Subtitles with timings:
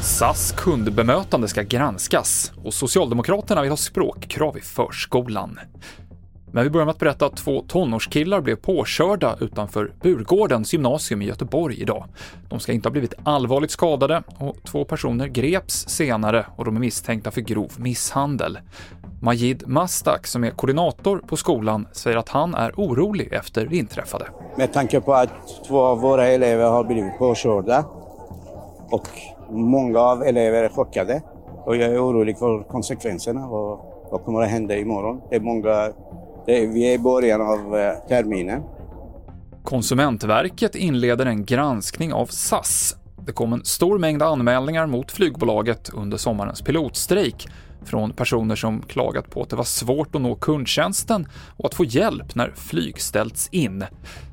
[0.00, 5.58] SAS kundbemötande ska granskas och Socialdemokraterna vill ha språkkrav i förskolan.
[6.58, 11.24] Men vi börjar med att berätta att två tonårskillar blev påkörda utanför Burgårdens gymnasium i
[11.24, 12.04] Göteborg idag.
[12.48, 16.80] De ska inte ha blivit allvarligt skadade och två personer greps senare och de är
[16.80, 18.58] misstänkta för grov misshandel.
[19.22, 24.26] Majid Mastak, som är koordinator på skolan, säger att han är orolig efter det inträffade.
[24.56, 25.30] Med tanke på att
[25.68, 27.84] två av våra elever har blivit påkörda
[28.90, 29.08] och
[29.50, 31.22] många av eleverna är chockade
[31.64, 35.20] och jag är orolig för konsekvenserna och vad kommer att hända imorgon.
[35.30, 35.92] Det är många,
[36.48, 38.62] det är, vi är i början av eh, terminen.
[39.64, 42.96] Konsumentverket inleder en granskning av SAS.
[43.26, 47.48] Det kom en stor mängd anmälningar mot flygbolaget under sommarens pilotstrejk
[47.84, 51.84] från personer som klagat på att det var svårt att nå kundtjänsten och att få
[51.84, 53.84] hjälp när flyg ställts in.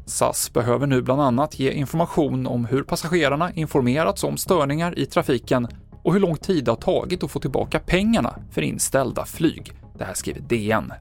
[0.05, 5.68] SAS behöver nu bland annat ge information om hur passagerarna informerats om störningar i trafiken
[6.04, 9.74] och hur lång tid det har tagit att få tillbaka pengarna för inställda flyg.
[9.98, 10.93] Det här skriver DN.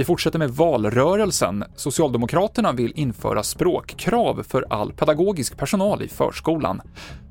[0.00, 1.64] Vi fortsätter med valrörelsen.
[1.76, 6.82] Socialdemokraterna vill införa språkkrav för all pedagogisk personal i förskolan.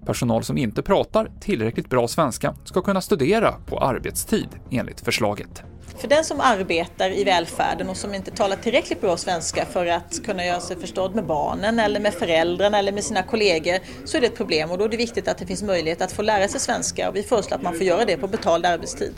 [0.06, 5.64] Personal som inte pratar tillräckligt bra svenska ska kunna studera på arbetstid, enligt förslaget.
[5.98, 10.26] För den som arbetar i välfärden och som inte talar tillräckligt bra svenska för att
[10.26, 14.22] kunna göra sig förstådd med barnen eller med föräldrarna eller med sina kollegor så är
[14.22, 16.48] det ett problem och då är det viktigt att det finns möjlighet att få lära
[16.48, 19.14] sig svenska och vi föreslår att man får göra det på betald arbetstid.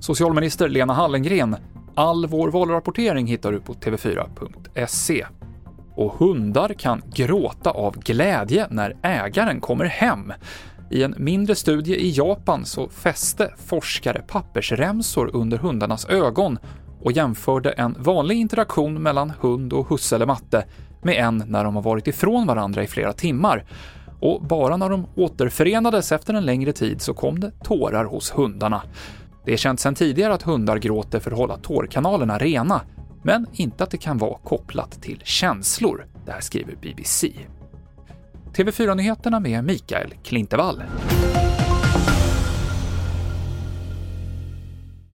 [0.00, 1.56] Socialminister Lena Hallengren
[1.98, 5.26] All vår valrapportering hittar du på tv4.se.
[5.94, 10.32] Och hundar kan gråta av glädje när ägaren kommer hem.
[10.90, 16.58] I en mindre studie i Japan så fäste forskare pappersremsor under hundarnas ögon
[17.00, 20.64] och jämförde en vanlig interaktion mellan hund och husse eller matte
[21.02, 23.64] med en när de har varit ifrån varandra i flera timmar.
[24.20, 28.82] Och bara när de återförenades efter en längre tid så kom det tårar hos hundarna.
[29.46, 32.80] Det är känt sedan tidigare att hundar gråter för att hålla tårkanalerna rena,
[33.22, 36.06] men inte att det kan vara kopplat till känslor.
[36.24, 37.32] Det här skriver BBC.
[38.56, 40.82] TV4-nyheterna med Mikael Klintevall.